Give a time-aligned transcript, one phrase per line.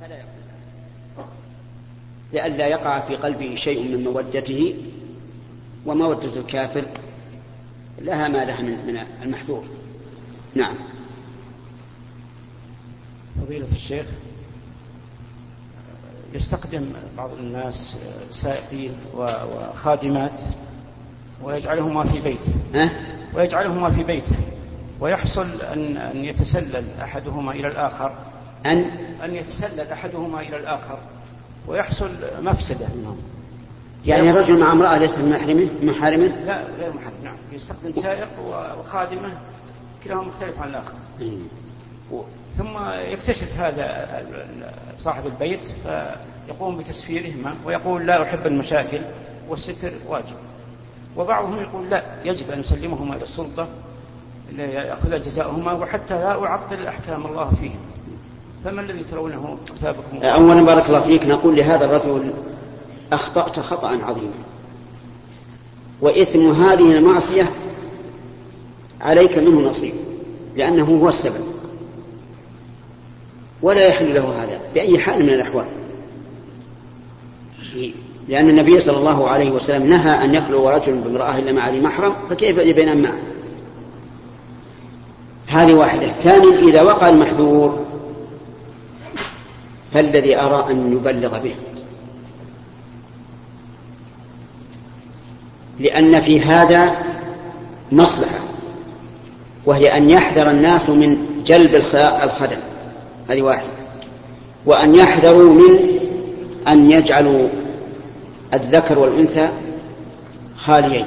[0.00, 0.22] فلا
[2.32, 4.74] لئلا يقع في قلبه شيء من مودته
[5.86, 6.84] ومودة الكافر
[7.98, 9.64] لها ما لها من المحذور.
[10.54, 10.76] نعم.
[13.42, 14.06] فضيلة الشيخ
[16.34, 17.96] يستخدم بعض الناس
[18.30, 20.42] سائقين وخادمات
[21.42, 22.52] ويجعلهما في بيته.
[22.74, 22.90] أه؟
[23.34, 24.36] ويجعلهما في بيته.
[25.00, 28.25] ويحصل أن أن يتسلل أحدهما إلى الآخر.
[28.72, 28.90] أن
[29.24, 30.98] أن يتسلل أحدهما إلى الآخر
[31.68, 32.10] ويحصل
[32.42, 32.86] مفسدة.
[32.94, 33.18] منهم
[34.06, 37.14] يعني رجل مع امرأة ليست من محرمه؟ محارمه؟ لا غير محرم.
[37.24, 37.34] نعم.
[37.52, 38.28] يستخدم سائق
[38.78, 39.28] وخادمة
[40.04, 40.94] كلاهما مختلف عن الآخر.
[42.56, 44.08] ثم يكتشف هذا
[44.98, 49.00] صاحب البيت فيقوم بتسفيرهما ويقول لا أحب المشاكل
[49.48, 50.36] والستر واجب.
[51.16, 53.68] وبعضهم يقول لا يجب أن نسلمهما إلى السلطة
[54.52, 57.78] ليأخذ جزاؤهما وحتى لا أعطل أحكام الله فيهم
[58.64, 62.30] فما الذي ترونه أثابكم؟ أولا بارك الله فيك نقول لهذا الرجل
[63.12, 64.44] أخطأت خطأ عظيما
[66.00, 67.50] وإثم هذه المعصية
[69.00, 69.94] عليك منه نصيب
[70.56, 71.44] لأنه هو السبب.
[73.62, 75.66] ولا يحل له هذا بأي حال من الأحوال.
[78.28, 82.14] لأن النبي صلى الله عليه وسلم نهى أن يخلو رجل بامرأة إلا مع ذي محرم
[82.30, 83.18] فكيف بين معه؟
[85.46, 86.06] هذه واحدة.
[86.06, 87.86] ثانيا إذا وقع المحذور
[89.94, 91.54] فالذي أرى أن نبلغ به.
[95.80, 96.96] لأن في هذا
[97.92, 98.38] مصلحة
[99.66, 101.74] وهي أن يحذر الناس من جلب
[102.22, 102.56] الخدم.
[103.30, 103.68] هذه واحدة.
[104.66, 105.98] وأن يحذروا من
[106.68, 107.48] أن يجعلوا
[108.54, 109.48] الذكر والأنثى
[110.56, 111.06] خاليين.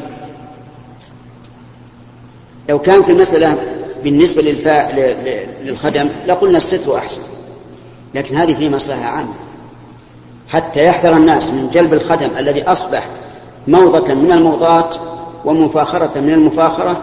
[2.69, 3.57] لو كانت المسألة
[4.03, 4.41] بالنسبة.
[5.63, 7.21] للخدم لقلنا الستر أحسن.
[8.15, 9.33] لكن هذه فيه مصلحة عامة.
[10.49, 13.07] حتى يحذر الناس من جلب الخدم الذي أصبح
[13.67, 14.95] موضة من الموضات
[15.45, 16.97] ومفاخرة من المفاخرة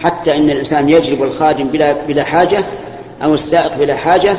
[0.00, 2.64] حتى إن الإنسان يجلب الخادم بلا, بلا حاجة
[3.22, 4.36] أو السائق بلا حاجة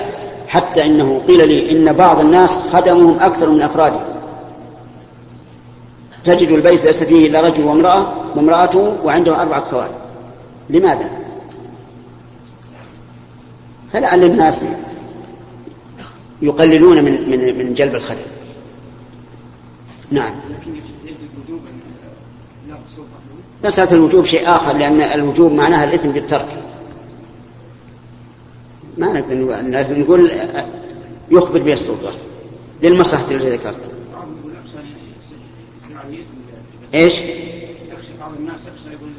[0.47, 3.99] حتى إنه قيل لي إن بعض الناس خدمهم أكثر من أفراده.
[6.23, 9.89] تجد البيت ليس فيه إلا رجل وامرأة وامرأته وعنده أربعة خوال.
[10.69, 11.09] لماذا؟
[13.93, 14.65] فلعل الناس
[16.41, 18.27] يقللون من من من جلب الخدم.
[20.11, 20.35] نعم.
[23.63, 26.63] مسألة الوجوب شيء آخر لأن الوجوب معناها الإثم بالترك.
[28.97, 29.21] ما
[29.61, 30.31] نقدر نقول
[31.31, 32.11] يخبر به السلطة
[32.83, 33.91] للمصلحة التي ذكرت.
[36.95, 39.09] إيش؟ يخشى بعض الناس يخشى يقول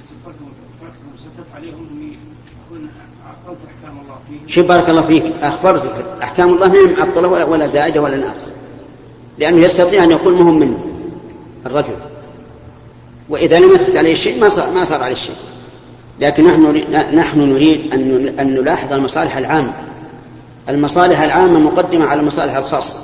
[4.46, 5.24] شوف بارك الله فيك.
[5.42, 8.52] اخبرتك أحكام الله ما معطله ولا, زائده ولا ناقصة.
[9.38, 10.78] لأنه يستطيع أن يقول مهم منه
[11.66, 11.96] الرجل.
[13.28, 15.34] وإذا لم يثبت عليه شيء ما صار ما صار عليه شيء.
[16.20, 16.84] لكن نحن
[17.16, 17.92] نحن نريد
[18.40, 19.72] أن نلاحظ المصالح العامة.
[20.68, 22.98] المصالح العامة مقدمة على المصالح الخاصة.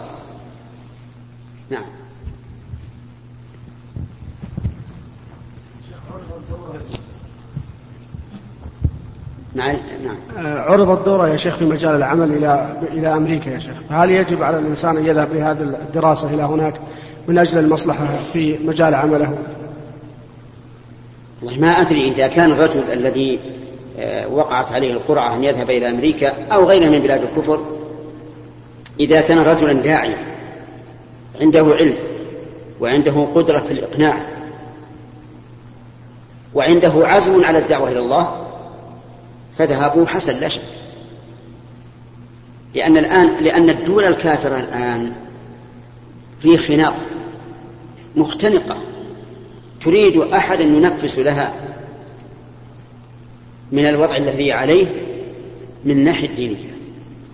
[1.70, 1.84] نعم.
[9.54, 10.46] نعم نعم.
[10.56, 13.74] عرض الدورة يا شيخ في مجال العمل إلى إلى أمريكا يا شيخ.
[13.90, 16.74] فهل يجب على الإنسان أن يذهب لهذه الدراسة إلى هناك
[17.28, 19.38] من أجل المصلحة في مجال عمله؟
[21.42, 23.38] والله ما أدري إذا كان الرجل الذي
[23.98, 27.60] آه، وقعت عليه القرعة أن يذهب إلى أمريكا أو غيرها من بلاد الكفر
[29.00, 30.16] إذا كان رجلا داعيا
[31.40, 31.94] عنده علم
[32.80, 34.22] وعنده قدرة في الإقناع
[36.54, 38.41] وعنده عزم على الدعوة إلى الله
[39.58, 40.62] فذهبوا حسن لا شك.
[42.74, 45.12] لأن الآن لأن الدول الكافرة الآن
[46.40, 46.96] في خناق
[48.16, 48.76] مختنقة
[49.84, 51.54] تريد أحدا ينفس لها
[53.72, 54.86] من الوضع الذي عليه
[55.84, 56.72] من الناحية الدينية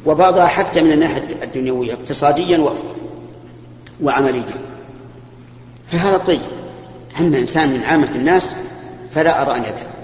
[0.06, 2.72] وبعضها حتى من الناحية الدنيوية اقتصاديا و...
[4.02, 4.44] وعمليا.
[5.92, 6.40] فهذا طيب.
[7.20, 8.54] أما إنسان من عامة الناس
[9.14, 9.97] فلا أرى أن يذهب.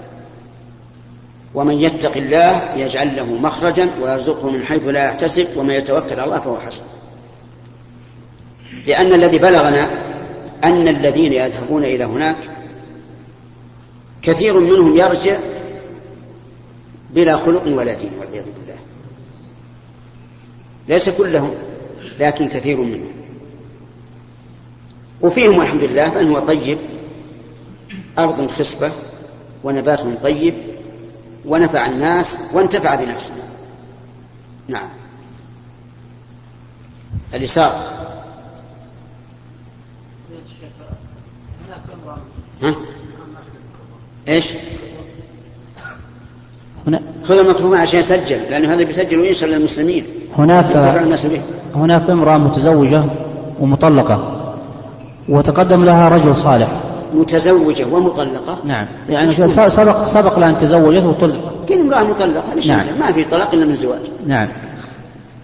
[1.55, 6.39] ومن يتق الله يجعل له مخرجا ويرزقه من حيث لا يحتسب ومن يتوكل على الله
[6.39, 6.83] فهو حسن.
[8.87, 9.89] لأن الذي بلغنا
[10.63, 12.37] أن الذين يذهبون إلى هناك
[14.21, 15.37] كثير منهم يرجع
[17.13, 18.79] بلا خلق ولا دين والعياذ بالله.
[20.87, 21.53] ليس كلهم
[22.19, 23.11] لكن كثير منهم.
[25.21, 26.77] وفيهم الحمد لله من هو طيب
[28.17, 28.91] أرض خصبة
[29.63, 30.74] ونبات طيب
[31.47, 33.33] ونفع الناس وانتفع بنفسه.
[34.67, 34.89] نعم.
[37.33, 37.71] اليسار
[42.63, 42.75] ها؟
[44.27, 44.53] إيش؟
[46.87, 50.05] هنا خذ المكتوبة عشان يسجل لأنه هذا بيسجل وينشر للمسلمين.
[50.37, 50.65] هناك
[51.75, 53.03] هناك امرأة متزوجة
[53.59, 54.41] ومطلقة
[55.29, 56.84] وتقدم لها رجل صالح.
[57.15, 58.87] متزوجة ومطلقة؟ نعم.
[59.09, 61.69] يعني سبق سبق لها أن تزوجت وطلقت.
[61.69, 62.99] كل امرأة مطلقة نعم.
[62.99, 64.47] ما في طلاق إلا من الزواج؟ نعم.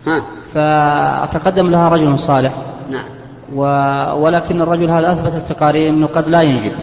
[0.07, 0.23] ها؟
[0.53, 2.53] فتقدم لها رجل صالح.
[2.91, 3.05] نعم.
[3.55, 3.63] و...
[4.23, 6.73] ولكن الرجل هذا أثبت التقارير أنه قد لا ينجب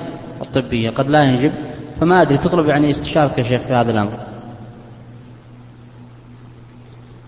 [0.43, 1.53] الطبية قد لا ينجب.
[2.01, 4.13] فما أدري تطلب يعني استشارتك يا شيخ في هذا الأمر.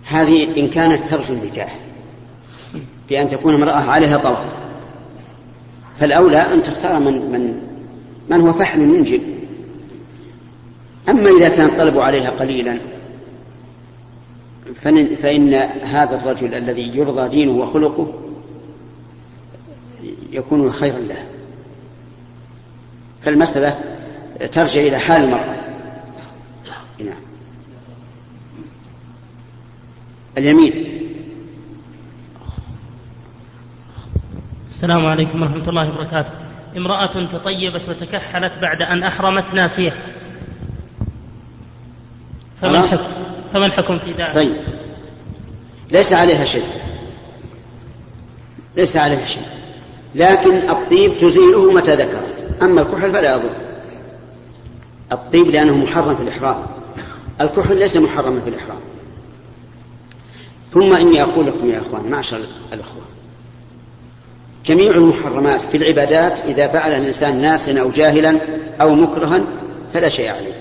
[0.09, 1.79] هذه إن كانت ترجو النكاح
[3.09, 4.37] بأن تكون امرأة عليها طلب
[6.01, 7.63] فالأولى أن تختار من من
[8.31, 9.21] من هو فحل ينجب.
[11.09, 12.79] أما إذا كان الطلب عليها قليلا
[15.23, 18.13] فإن هذا الرجل الذي يرضى دينه وخلقه
[20.33, 21.27] يكون خيرا له.
[23.25, 23.75] فالمسألة
[24.53, 25.57] ترجع إلى حال المرأة.
[26.99, 27.21] نعم.
[30.39, 30.90] اليمين.
[34.81, 36.31] السلام عليكم ورحمة الله وبركاته.
[36.77, 39.93] امرأة تطيبت وتكحلت بعد أن أحرمت ناسية.
[42.63, 43.05] فمن حكم,
[43.53, 44.57] فمن حكم في ذلك؟ طيب.
[45.91, 46.65] ليس عليها شيء.
[48.77, 49.43] ليس عليها شيء.
[50.15, 52.63] لكن الطيب تزيله متى ذكرت.
[52.63, 53.51] أما الكحل فلا يضر.
[55.13, 56.67] الطيب لأنه محرم في الإحرام.
[57.41, 58.81] الكحل ليس محرما في الإحرام.
[60.73, 62.41] ثم إني أقول لكم يا إخوان معشر
[62.73, 63.03] الإخوة
[64.67, 68.39] جميع المحرمات في العبادات إذا فعل الإنسان ناسا أو جاهلا
[68.83, 69.41] أو مكرها
[69.95, 70.53] فلا شيء عليه.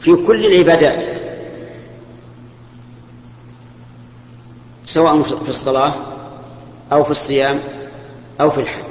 [0.00, 1.04] في كل العبادات
[4.86, 5.94] سواء في الصلاة
[6.92, 7.58] أو في الصيام
[8.40, 8.82] أو في الحج.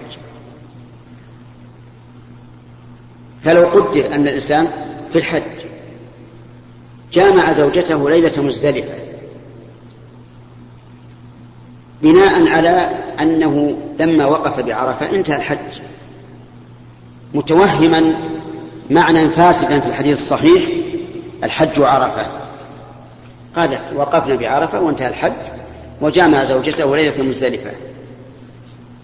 [3.44, 4.68] فلو قدر أن الإنسان
[5.12, 5.42] في الحج
[7.14, 8.96] جامع زوجته ليلة مزدلفة
[12.02, 15.82] بناء على أنه لما وقف بعرفة انتهى الحج.
[17.34, 18.14] متوهما
[18.90, 20.64] معنى فاسدا في الحديث الصحيح
[21.44, 22.26] الحج عرفة
[23.56, 25.32] قال وقفنا بعرفة وانتهى الحج
[26.02, 27.72] وجامع زوجته ليلة مزدلفة.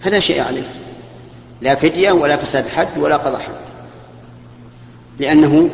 [0.00, 0.70] فلا شيء عليه.
[1.60, 3.52] لا فدية ولا فساد حج ولا قضاء حج.
[5.18, 5.70] لأنه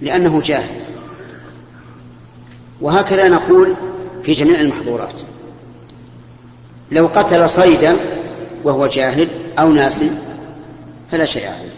[0.00, 0.80] لأنه جاهل.
[2.80, 3.74] وهكذا نقول
[4.22, 5.20] في جميع المحظورات.
[6.92, 7.96] لو قتل صيدا
[8.64, 10.04] وهو جاهل أو ناس
[11.10, 11.70] فلا شيء عليه.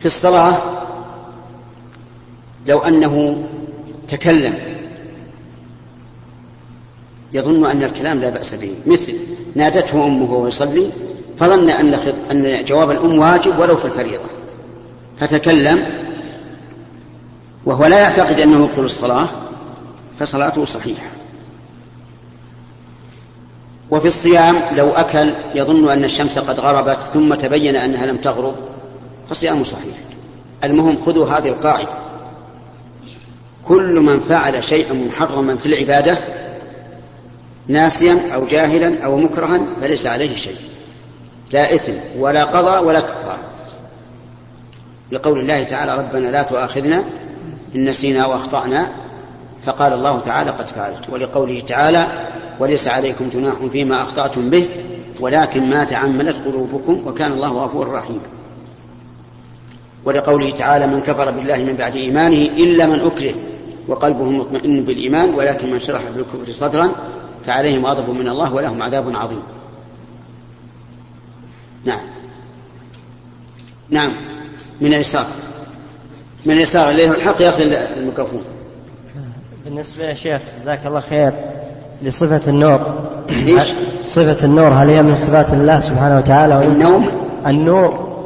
[0.00, 0.58] في الصلاة
[2.66, 3.44] لو أنه
[4.08, 4.54] تكلم
[7.32, 9.14] يظن أن الكلام لا بأس به مثل
[9.54, 10.90] نادته أمه وهو يصلي
[11.38, 11.94] فظن أن
[12.30, 14.24] أن جواب الأم واجب ولو في الفريضة.
[15.20, 15.86] فتكلم
[17.64, 19.28] وهو لا يعتقد أنه يبطل الصلاة
[20.18, 21.06] فصلاته صحيحة.
[23.94, 28.54] وفي الصيام لو أكل يظن أن الشمس قد غربت ثم تبين أنها لم تغرب
[29.30, 29.96] فصيامه صحيح.
[30.64, 31.88] المهم خذوا هذه القاعدة.
[33.64, 36.18] كل من فعل شيئا محرما في العبادة
[37.68, 40.56] ناسيا أو جاهلا أو مكرها فليس عليه شيء.
[41.50, 43.38] لا إثم ولا قضاء ولا كفار
[45.12, 47.04] لقول الله تعالى ربنا لا تؤاخذنا
[47.74, 48.90] إن نسينا وأخطأنا.
[49.66, 51.10] فقال الله تعالى قد فعلت.
[51.10, 52.06] ولقوله تعالى
[52.60, 54.68] وليس عليكم جناح فيما أخطأتم به
[55.20, 58.20] ولكن ما تعملت قلوبكم وكان الله غفورا رحيما
[60.04, 63.34] ولقوله تعالى من كفر بالله من بعد إيمانه إلا من أكره
[63.88, 66.92] وقلبه مطمئن بالإيمان ولكن من شرح بالكفر صدرا
[67.46, 69.42] فعليهم غضب من الله ولهم عذاب عظيم.
[71.84, 72.00] نعم.
[73.90, 74.12] نعم.
[74.80, 75.26] من اليسار
[76.46, 78.53] من اليسار اللي هو الحق ياخذ الميكروفون.
[79.64, 81.32] بالنسبة يا شيخ جزاك الله خير
[82.02, 82.94] لصفة النور.
[83.30, 83.72] ليش؟
[84.04, 87.08] صفة النور هل هي من صفات الله سبحانه وتعالى؟ النوم؟
[87.46, 88.16] النور.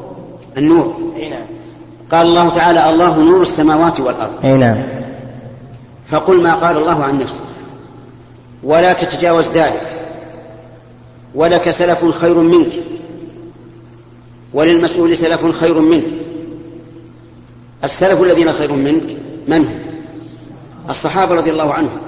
[0.56, 0.94] النور.
[1.16, 1.46] أي نعم.
[2.10, 4.44] قال الله تعالى الله نور السماوات والأرض.
[4.44, 4.82] أي نعم.
[6.10, 7.44] فقل ما قال الله عن نفسه.
[8.62, 9.96] ولا تتجاوز ذلك.
[11.34, 12.72] ولك سلف خير منك.
[14.54, 16.04] وللمسؤول سلف خير منك.
[17.84, 19.16] السلف الذين خير منك
[19.48, 19.87] من هم؟
[20.90, 21.98] الصحابة رضي الله عنهم.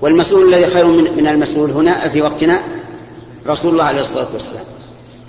[0.00, 2.58] والمسؤول الذي خير من, من المسؤول هنا في وقتنا
[3.46, 4.64] رسول الله عليه الصلاة والسلام.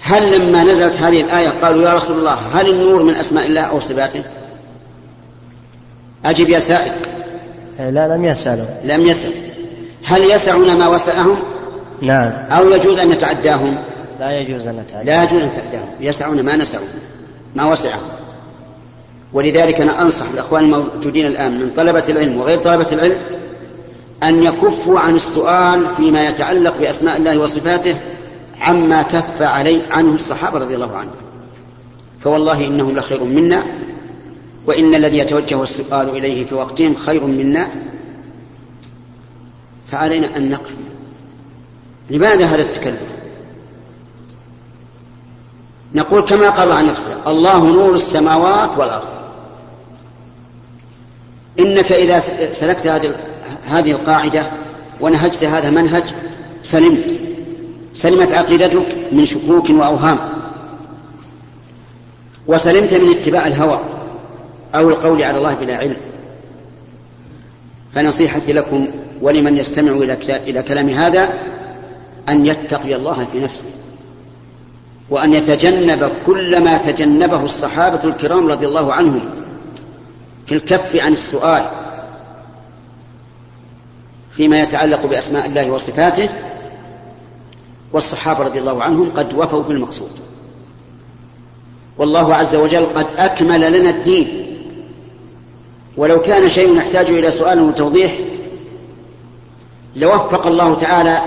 [0.01, 3.79] هل لما نزلت هذه الآية قالوا يا رسول الله هل النور من أسماء الله أو
[3.79, 4.22] صفاته؟
[6.25, 6.91] أجب يا سائل.
[7.79, 8.65] لا لم يسألوا.
[8.84, 9.31] لم يسأل.
[10.03, 11.38] هل يسعنا ما وسعهم؟
[12.01, 12.31] نعم.
[12.51, 13.77] أو يجوز أن نتعداهم
[14.19, 15.05] لا يجوز أن نتعدى.
[15.05, 16.86] لا يجوز أن نتعداهم يسعون ما نسعوا
[17.55, 18.01] ما وسعهم.
[19.34, 23.17] ولذلك أنا أنصح الأخوان الموجودين الآن من طلبة العلم وغير طلبة العلم
[24.24, 27.96] أن يكفوا عن السؤال فيما يتعلق بأسماء الله وصفاته
[28.62, 31.15] عما كف عليه عنه الصحابة رضي الله عنهم.
[32.24, 33.63] فوالله إنهم لخير منا
[34.65, 37.67] وإن الذي يتوجه السؤال إليه في وقتهم خير منا.
[39.91, 40.72] فعلينا أن نقف.
[42.10, 43.00] لماذا هذا التكلف
[45.96, 49.16] نقول كما قال عن نفسه الله نور السماوات والأرض.
[51.60, 52.20] إنك إذا
[52.52, 53.16] سلكت هذه
[53.70, 54.48] هذه القاعدة
[55.02, 56.04] ونهجت هذا المنهج
[56.64, 57.16] سلمت.
[57.94, 60.20] سلمت عقيدتك من شكوك وأوهام.
[62.48, 63.80] وسلمت من اتباع الهوى
[64.76, 65.98] أو القول على الله بلا علم.
[67.96, 68.88] فنصيحتي لكم
[69.22, 69.92] ولمن يستمع
[70.48, 71.30] إلى كلام هذا
[72.30, 73.68] أن يتقي الله في نفسه.
[75.10, 79.47] وأن يتجنب كل ما تجنبه الصحابة الكرام رضي الله عنهم.
[80.48, 81.66] في الكف عن السؤال
[84.32, 86.30] فيما يتعلق بأسماء الله وصفاته
[87.94, 90.10] والصحابة رضي الله عنهم قد وفوا بالمقصود.
[91.98, 94.58] والله عز وجل قد أكمل لنا الدين.
[95.98, 98.20] ولو كان شيء يحتاج إلى سؤال وتوضيح
[99.96, 101.22] لوفق الله تعالى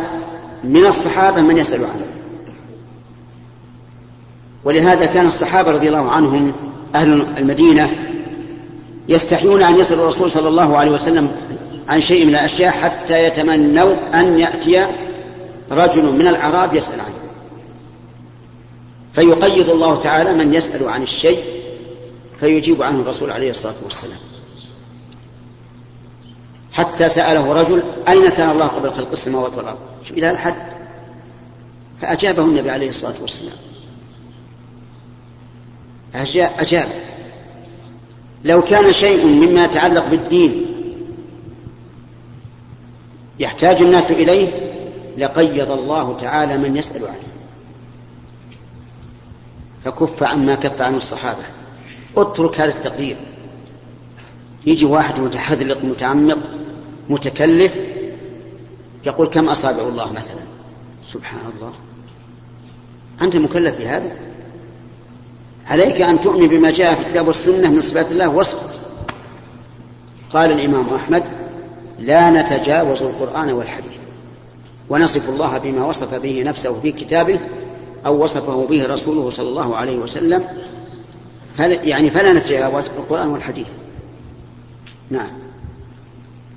[0.64, 2.06] من الصحابة من يسأل عنه.
[4.64, 6.52] ولهذا كان الصحابة رضي الله عنهم
[6.94, 7.90] أهل المدينة
[9.10, 11.36] يستحيون أن يسألوا الرسول صلى الله عليه وسلم
[11.88, 14.86] عن شيء من الأشياء حتى يتمنوا أن يأتي
[15.70, 17.14] رجل من الأعراب يسأل عنه.
[19.12, 21.42] فيقيض الله تعالى من يسأل عن الشيء
[22.40, 24.18] فيجيب عنه الرسول عليه الصلاة والسلام.
[26.72, 29.78] حتى سأله رجل أين كان الله قبل خلق السماوات والأرض؟
[30.10, 30.54] إلى الحد.
[32.00, 33.56] فأجابه النبي عليه الصلاة والسلام.
[36.58, 37.09] أجاب.
[38.44, 40.66] لو كان شيء مما يتعلق بالدين
[43.38, 44.48] يحتاج الناس إليه
[45.18, 47.30] لقيض الله تعالى من يسأل عنه
[49.84, 51.42] فكف عما كف عنه الصحابة.
[52.16, 53.16] اترك هذا التقدير.
[54.66, 56.38] يجي واحد متحذلق متعمق
[57.08, 57.78] متكلف
[59.06, 60.42] يقول كم أصابع الله مثلا؟
[61.04, 61.72] سبحان الله.
[63.22, 64.29] أنت مكلف بهذا؟
[65.70, 68.80] عليك أن تؤمن بما جاء في الكتاب والسنة من صفات الله واسكت
[70.32, 71.22] قال الإمام أحمد
[71.98, 73.98] لا نتجاوز القرآن والحديث
[74.88, 77.38] ونصف الله بما وصف به نفسه في كتابه
[78.06, 80.44] أو وصفه به رسوله صلى الله عليه وسلم.
[81.54, 83.70] فل يعني فلا نتجاوز القرآن والحديث.
[85.10, 85.30] نعم.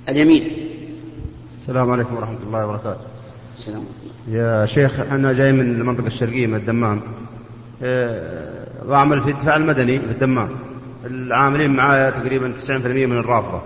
[0.08, 0.68] اليمين.
[1.54, 3.04] السلام عليكم ورحمة الله وبركاته.
[3.58, 3.84] السلام
[4.28, 7.02] يا شيخ أنا جاي من المنطقة الشرقية من الدمام.
[8.86, 10.48] وأعمل في الدفاع المدني في الدمام.
[11.04, 12.70] العاملين معايا تقريبا 90%
[13.06, 13.62] من الرافضة.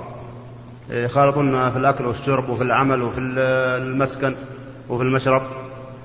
[0.91, 4.35] يخالطون في الأكل والشرب وفي العمل وفي المسكن
[4.89, 5.43] وفي المشرب.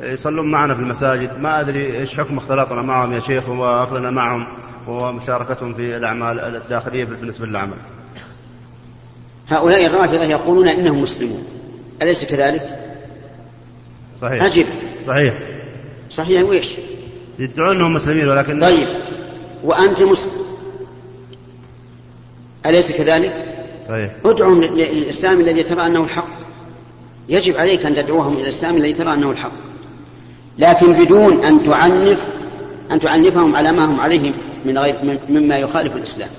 [0.01, 1.39] يصلون معنا في المساجد.
[1.39, 4.47] ما أدري إيش حكم اختلاطنا معهم يا شيخ وأكلنا معهم
[4.87, 7.77] ومشاركتهم في الأعمال الداخلية بالنسبة للعمل.
[9.49, 11.43] هؤلاء الرافضة يقولون إنهم مسلمون.
[12.01, 12.79] أليس كذلك؟
[14.21, 14.43] صحيح.
[14.43, 14.65] أجب.
[15.05, 15.33] صحيح.
[16.09, 16.43] صحيح.
[16.43, 16.75] وإيش؟
[17.39, 18.87] يدعون أنهم مسلمين ولكن طيب.
[19.63, 20.43] وأنت مسلم.
[22.65, 23.45] أليس كذلك؟
[23.87, 24.11] صحيح.
[24.25, 26.43] ادعهم للإسلام الذي ترى أنه الحق.
[27.29, 29.51] يجب عليك أن تدعوهم إلى الإسلام الذي ترى أنه الحق.
[30.57, 32.27] لكن بدون أن تعنف
[32.91, 34.33] أن تعنفهم على ما هم عليه
[34.65, 36.29] من غير مما يخالف الإسلام.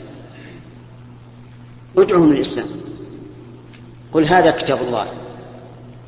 [1.98, 2.66] ادعهم للإسلام.
[4.12, 5.06] قل هذا كتاب الله.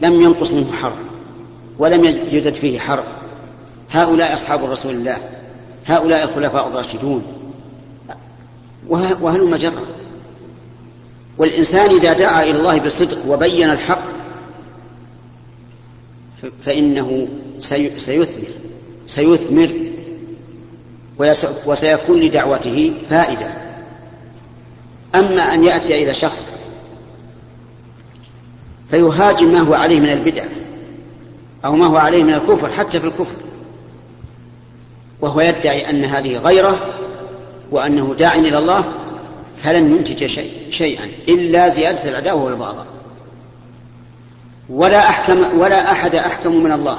[0.01, 0.99] لم ينقص منه حرف
[1.79, 3.05] ولم يزد فيه حرف.
[3.91, 5.19] هؤلاء أصحاب رسول الله
[5.87, 7.23] هؤلاء الخلفاء الراشدون.
[9.21, 9.83] وهلم جرا
[11.39, 14.03] والإنسان إذا دعا إلى الله بصدق وبين الحق
[16.63, 17.29] فإنه
[17.59, 18.27] سيثمر
[19.07, 19.71] سيثمر
[21.67, 23.47] وسيكون لدعوته فائدة.
[25.15, 26.49] أما أن يأتي إلى شخص
[28.91, 30.45] فيهاجم ما هو عليه من البدع
[31.65, 33.46] أو ما هو عليه من الكفر حتى في الكفر.
[35.21, 36.79] وهو يدعي أن هذه غيرة
[37.71, 38.85] وأنه داع إلى الله
[39.57, 42.87] فلن ينتج شيء شيئا إلا زيادة العداوة والبغضاء.
[44.71, 46.99] ولا أحكم ولا أحد أحكم من الله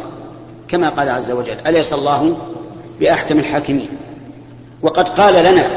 [0.67, 2.37] كما قال عز وجل أليس الله
[2.99, 3.89] بأحكم الحاكمين؟
[4.81, 5.69] وقد قال لنا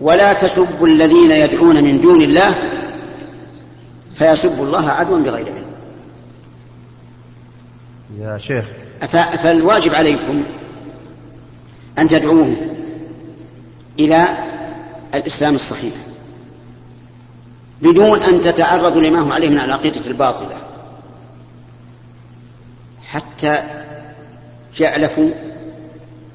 [0.00, 2.54] ولا تسبوا الذين يدعون من دون الله
[4.14, 5.64] فيسبوا الله عدوا بغير علم.
[8.18, 8.64] يا شيخ.
[9.42, 10.44] فالواجب عليكم
[11.98, 12.56] أن تدعوهم
[13.98, 14.28] إلى
[15.14, 15.94] الإسلام الصحيح
[17.82, 20.56] بدون أن تتعرضوا لما هم عليه من العقيدة الباطلة.
[23.02, 23.62] حتى
[24.80, 25.30] يألفوا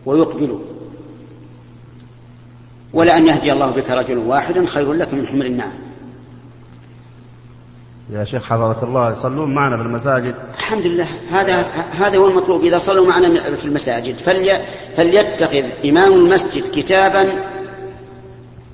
[0.06, 0.60] ويقبلوا.
[2.94, 5.83] ولأن يهدي الله بك رجلا واحدا خير لك من حمل النعم
[8.10, 10.36] يا شيخ حفظك الله يصلون معنا في المساجد.
[10.58, 11.08] الحمد لله.
[11.32, 12.64] هذا هذا هو المطلوب.
[12.64, 14.18] إذا صلوا معنا في المساجد.
[14.18, 14.66] فلي
[14.98, 17.32] فليتخذ إمام المسجد كتابا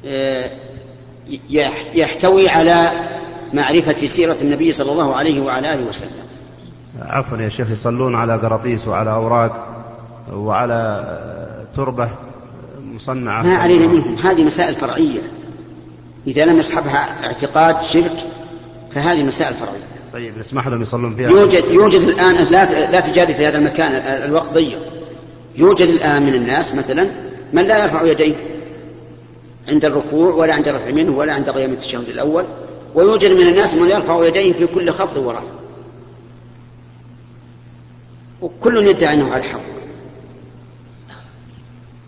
[0.05, 0.50] آه،
[1.93, 2.91] يحتوي على
[3.53, 6.09] معرفة سيرة النبي صلى الله عليه وعلى آله وسلم.
[7.01, 9.67] عفوا يا شيخ يصلون على قراطيس وعلى أوراق
[10.33, 11.05] وعلى
[11.75, 12.09] تربة
[12.83, 13.43] مصنعة.
[13.43, 14.15] ما علينا منهم.
[14.15, 15.21] هذه مسائل فرعية.
[16.27, 18.25] إذا لم يصحبها اعتقاد شرك
[18.91, 19.79] فهذه مسائل فرعية.
[20.13, 21.29] طيب نسمح لهم يصلون فيها.
[21.29, 23.91] يوجد يوجد الآن لا لا تجاري في هذا المكان
[24.29, 24.79] الوقت ضيق.
[25.55, 27.08] يوجد الآن من الناس مثلا
[27.53, 28.36] من لا يرفع يديه
[29.69, 32.46] عند الركوع ولا عند الرفع منه ولا عند قيام التشهد الأول
[32.96, 35.41] ويوجد من الناس من يرفع يديه في كل خفض ورفع
[38.41, 39.60] وكل يدعي أنه على الحق.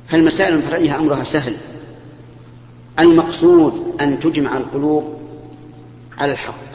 [0.07, 1.53] فالمسائل الفرعية أمرها سهل.
[2.99, 5.21] المقصود أن تجمع القلوب
[6.17, 6.70] على الحق.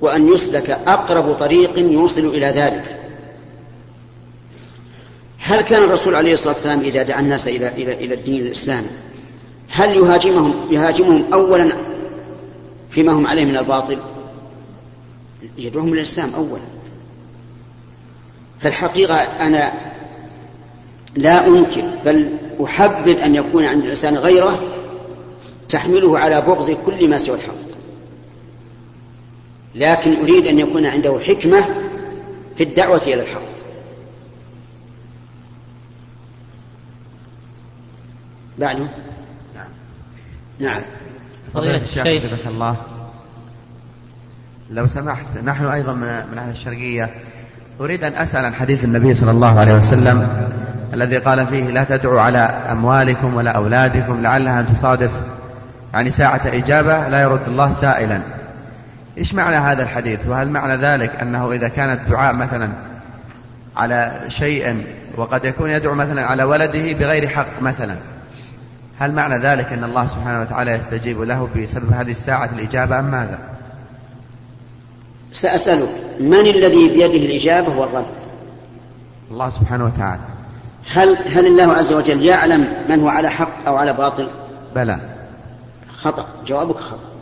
[0.00, 2.96] وأن يسلك أقرب طريق يوصل إلى ذلك.
[5.38, 8.86] هل كان الرسول عليه الصلاة والسلام إذا دعا الناس إلى إلى إلى الدين الإسلامي
[9.68, 11.76] هل يهاجمهم يهاجمهم أولا
[12.90, 13.98] فيما هم عليه من الباطل؟
[15.58, 16.62] يدعوهم إلى الإسلام أولا.
[18.60, 19.72] فالحقيقة أنا
[21.16, 24.62] لا أنكر بل أحبذ أن يكون عند الإنسان غيرة
[25.68, 27.65] تحمله على بغض كل ما سوى الحق.
[29.76, 31.66] لكن أريد أن يكون عنده حكمة
[32.56, 33.40] في الدعوة إلى الحق.
[38.58, 38.86] بعده؟
[39.54, 39.68] نعم.
[40.58, 40.82] نعم.
[41.54, 42.76] فضيلة الشيخ جزاك الله.
[44.70, 47.10] لو سمحت نحن أيضا من أهل الشرقية.
[47.80, 50.48] أريد أن أسأل عن حديث النبي صلى الله عليه وسلم
[50.94, 52.38] الذي قال فيه لا تدعوا على
[52.70, 55.10] أموالكم ولا أولادكم لعلها أن تصادف
[55.92, 58.35] يعني ساعة إجابة لا يرد الله سائلا.
[59.18, 62.68] إيش معنى هذا الحديث؟ وهل معنى ذلك أنه إذا كان الدعاء مثلا
[63.76, 67.96] على شيء وقد يكون يدعو مثلا على ولده بغير حق مثلا
[68.98, 73.38] هل معنى ذلك أن الله سبحانه وتعالى يستجيب له بسبب هذه الساعة الإجابة أم ماذا؟
[75.32, 75.88] سأسألك
[76.20, 78.06] من الذي بيده الإجابة والرد
[79.30, 80.22] الله سبحانه وتعالى.
[80.92, 84.28] هل هل الله عز وجل يعلم من هو على حق أو على باطل؟
[84.74, 84.98] بلى.
[85.88, 87.15] خطأ جوابك خطأ.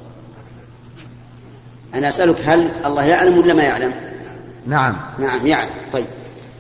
[1.95, 3.93] أنا أسألك هل الله يعلم ولا ما يعلم؟
[4.67, 4.97] نعم.
[5.19, 5.71] نعم يعلم.
[5.93, 6.07] طيب.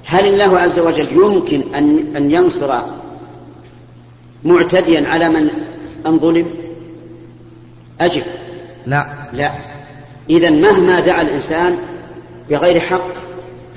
[0.04, 2.78] هل الله عز وجل يمكن أن أن ينصر
[4.44, 5.50] معتديا على من
[6.06, 6.46] أن ظلم؟
[8.00, 8.22] أجب.
[8.86, 9.14] لا.
[9.32, 9.52] لا.
[10.30, 11.78] إذا مهما دعا الإنسان
[12.50, 13.12] بغير حق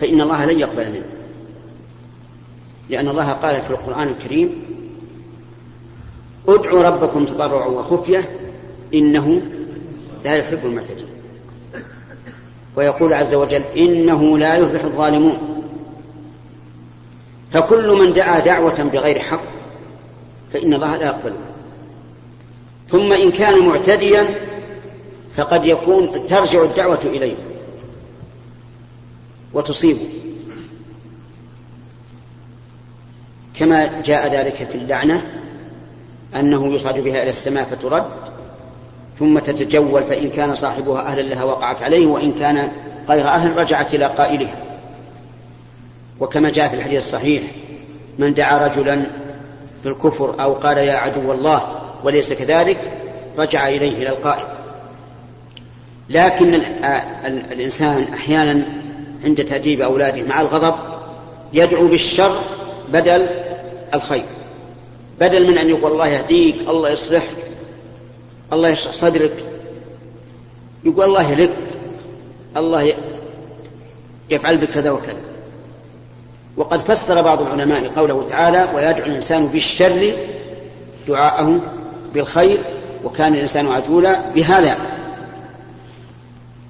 [0.01, 1.05] فإن الله لن يقبل منه.
[2.89, 4.63] لأن الله قال في القرآن الكريم
[6.47, 8.29] ادعوا ربكم تضرعا وخفية
[8.93, 9.41] إنه
[10.25, 11.16] لا يحب المعتدين.
[12.77, 15.37] ويقول عز وجل إنه لا يفلح الظالمون.
[17.53, 19.43] فكل من دعا دعوة بغير حق
[20.53, 21.47] فإن الله لا يقبلها
[22.89, 24.25] ثم إن كان معتديا
[25.35, 27.35] فقد يكون ترجع الدعوة إليه
[29.53, 30.09] وتصيبه.
[33.53, 35.25] كما جاء ذلك في اللعنة
[36.35, 38.05] أنه يصعد بها إلى السماء فترد
[39.19, 42.71] ثم تتجول فإن كان صاحبها أهلا لها وقعت عليه وإن كان
[43.09, 44.55] غير أهل رجعت إلى قائلها.
[46.19, 47.43] وكما جاء في الحديث الصحيح
[48.17, 49.03] من دعا رجلا
[49.83, 51.61] بالكفر أو قال يا عدو الله
[52.03, 52.77] وليس كذلك
[53.37, 54.45] رجع إليه إلى القائل.
[56.09, 56.61] لكن
[57.51, 58.61] الإنسان أحيانا
[59.25, 60.75] عند تأديب أولاده مع الغضب
[61.53, 62.41] يدعو بالشر
[62.89, 63.27] بدل
[63.93, 64.25] الخير.
[65.19, 67.47] بدل من أن يقول الله يهديك الله يصلحك
[68.53, 69.43] الله يشرح صدرك.
[70.83, 71.55] يقول الله لك
[72.57, 72.93] الله
[74.29, 75.21] يفعل بك كذا وكذا.
[76.57, 80.13] وقد فسر بعض العلماء قوله تعالى ويدعو الإنسان بالشر
[81.07, 81.61] دعاءه
[82.13, 82.57] بالخير
[83.03, 84.77] وكان الإنسان عجولا بهذا.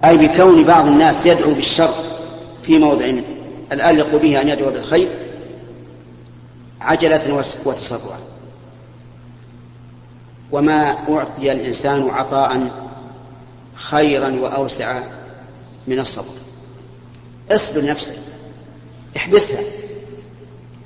[0.05, 1.93] أي بكون بعض الناس يدعو بالشر
[2.63, 3.13] في موضع
[3.71, 5.09] الآلق به أن يدعو بالخير
[6.81, 8.19] عجلة وتسرعا
[10.51, 12.71] وما أعطي الإنسان عطاء
[13.75, 15.01] خيرا وأوسع
[15.87, 16.35] من الصبر.
[17.51, 18.15] اصبر نفسك
[19.17, 19.63] احبسها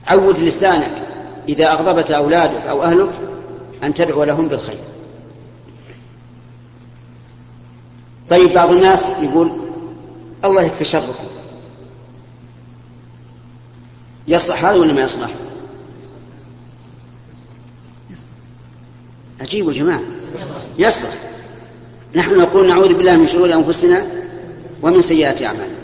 [0.08, 0.92] عود لسانك
[1.50, 3.12] إذا أغضبك أولادك أو أهلك
[3.84, 4.80] أن تدعو لهم بالخير.
[8.30, 9.52] طيب بعض الناس يقول
[10.46, 11.14] الله يكفي شركم.
[14.28, 15.30] يصلح هذا ولا ما يصلح؟
[19.42, 20.02] عجيب يا جماعة.
[20.78, 21.18] يصلح.
[22.16, 24.06] نحن نقول نعوذ بالله من شرور أنفسنا
[24.82, 25.76] ومن سيئات أعمالنا.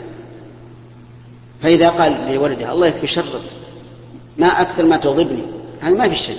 [1.62, 3.42] فإذا قال لولده الله يكفي شرك
[4.38, 5.42] ما أكثر ما تغضبني
[5.80, 6.38] هذا ما في شيء.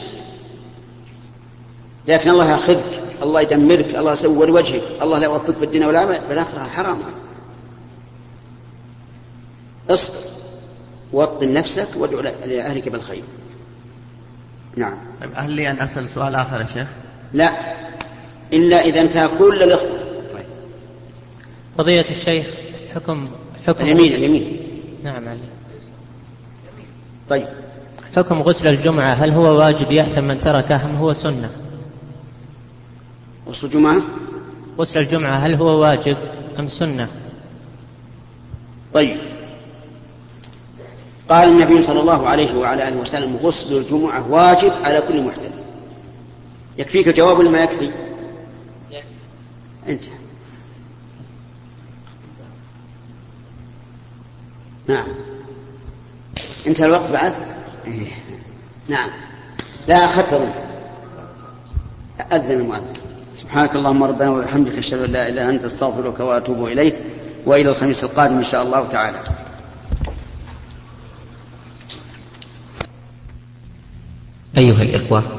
[2.08, 7.00] لكن الله يأخذك الله يدمرك الله يسور وجهك الله لا يوفقك بالدنيا ولا بالآخرة حرام.
[9.90, 10.20] اصبر.
[11.14, 13.24] وطن نفسك وادعو لأهلك بالخير.
[14.76, 14.98] نعم.
[15.22, 16.88] طيب هل لي أن أسأل سؤال آخر يا شيخ؟
[17.34, 17.52] لا.
[18.54, 20.00] إلا إذا انتهى كل الإخوة.
[21.78, 22.48] قضية الشيخ
[22.96, 23.30] حكم
[23.68, 24.58] حكم اليمين اليمين.
[25.04, 25.40] نعم علي.
[27.30, 27.48] طيب.
[28.16, 31.50] حكم غسل الجمعة هل هو واجب يأثم من تركه أم هو سنة؟
[33.48, 34.02] غسل الجمعة؟
[34.80, 36.18] غسل الجمعة هل هو واجب
[36.60, 37.10] أم سنة؟
[38.94, 39.18] طيب.
[41.30, 45.50] قال النبي صلى الله عليه وعلى آله وسلم غسل الجمعة واجب على كل محتل
[46.80, 47.92] يكفيك الجواب ولا ما يكفي؟
[49.90, 50.04] أنت.
[54.88, 55.08] نعم.
[56.68, 57.34] انتهى الوقت بعد؟
[57.88, 58.08] إيه.
[58.88, 59.10] نعم.
[59.88, 60.52] لا أخذت أظن.
[62.32, 62.94] أذن المؤذن.
[63.34, 66.96] سبحانك اللهم ربنا وبحمدك أشهد أن لا إله إلا أنت أستغفرك وأتوب إليك
[67.46, 69.24] وإلى الخميس القادم إن شاء الله تعالى.
[74.58, 75.39] أيها الإخوة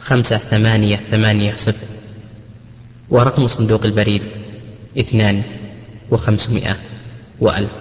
[0.00, 1.86] خمسة ثمانية ثمانية صفر.
[3.10, 4.22] ورقم صندوق البريد
[4.98, 5.42] اثنان
[6.10, 6.76] وخمسمائة
[7.40, 7.72] وألف.